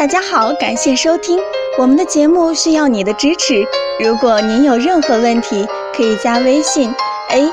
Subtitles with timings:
[0.00, 1.38] 大家好，感谢收听
[1.78, 3.62] 我们的节目，需要你的支持。
[4.02, 5.62] 如果您有任何问题，
[5.94, 6.90] 可以加微信
[7.28, 7.46] a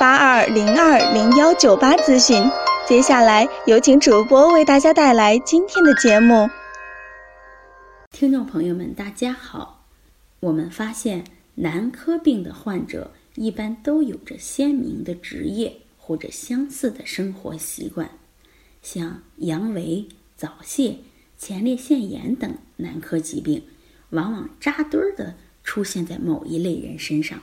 [0.00, 2.42] 八二零二零幺九八咨询。
[2.88, 6.50] 接下来有请主播为大家带来今天的节目。
[8.10, 9.84] 听众朋友们，大家好。
[10.40, 11.22] 我们发现
[11.54, 18.10] 男科病的患者一般都有着鲜明的职业或者相似的生活习惯，
[18.82, 20.04] 像阳痿、
[20.36, 20.96] 早泄。
[21.44, 23.64] 前列腺炎等男科疾病，
[24.10, 27.42] 往往扎堆儿的出现在某一类人身上。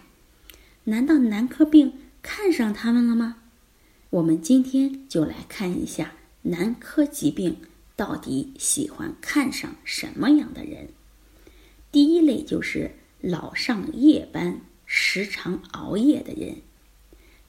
[0.86, 3.42] 难道男科病看上他们了吗？
[4.12, 7.58] 我们今天就来看一下男科疾病
[7.98, 10.88] 到底喜欢看上什么样的人。
[11.92, 16.56] 第一类就是老上夜班、时常熬夜的人。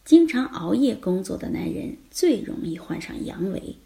[0.05, 3.77] 经常熬夜工作的男人最容易患上阳痿，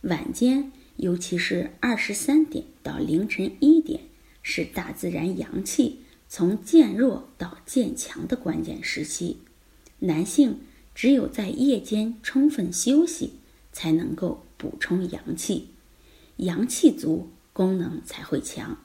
[0.00, 0.72] 晚间。
[1.00, 4.02] 尤其是二十三点到凌晨一点，
[4.42, 9.38] 是大自然阳气从渐弱到渐强的关键时期。
[10.00, 10.60] 男性
[10.94, 13.32] 只有在夜间充分休息，
[13.72, 15.68] 才能够补充阳气，
[16.36, 18.76] 阳气足，功能才会强。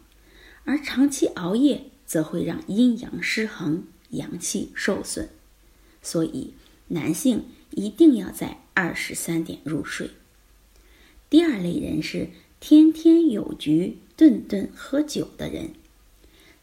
[0.64, 5.28] 而长期熬夜则会让阴阳失衡，阳气受损。
[6.02, 6.54] 所以，
[6.88, 10.12] 男性一定要在二十三点入睡。
[11.30, 15.72] 第二类人是天天有局、顿顿喝酒的人。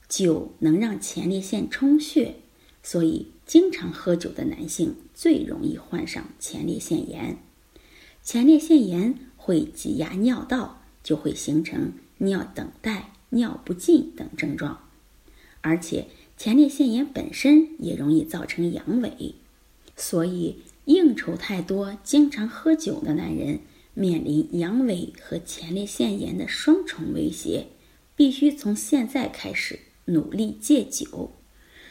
[0.09, 2.37] 酒能让前列腺充血，
[2.83, 7.39] 所以经常喝酒的男性最容易患上前列腺炎。
[8.23, 14.87] 前列腺炎会挤压尿道，就会形成尿等待、尿不尽等症状。
[15.61, 19.33] 而且前列腺炎本身也容易造成阳痿，
[19.97, 23.61] 所以应酬太多、经常喝酒的男人。
[23.95, 27.67] 面临阳痿和前列腺炎的双重威胁，
[28.17, 31.33] 必须从现在开始努力戒酒。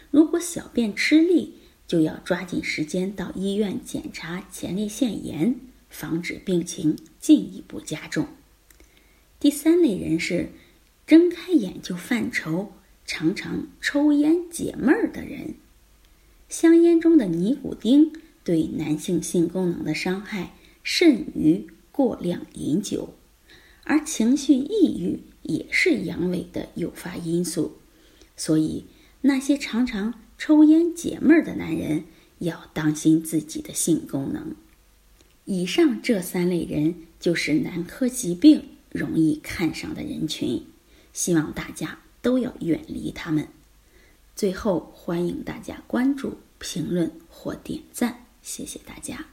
[0.09, 1.57] 如果小便吃力，
[1.87, 5.55] 就要抓紧时间到医院检查前列腺炎，
[5.89, 8.27] 防止病情进一步加重。
[9.39, 10.49] 第三类人是
[11.05, 12.73] 睁开眼就犯愁、
[13.05, 15.55] 常常抽烟解闷儿的人。
[16.49, 18.11] 香烟中的尼古丁
[18.43, 21.67] 对男性性功能的伤害甚于。
[21.91, 23.13] 过量饮酒，
[23.83, 27.77] 而情绪抑郁也是阳痿的诱发因素，
[28.35, 28.85] 所以
[29.21, 32.05] 那些常常抽烟解闷儿的男人
[32.39, 34.55] 要当心自己的性功能。
[35.45, 40.65] 以上这三类人就是男科疾病容易看上的人群，
[41.13, 43.47] 希望大家都要远离他们。
[44.35, 49.25] 最后，欢迎大家关注、评论或点赞，谢谢大家。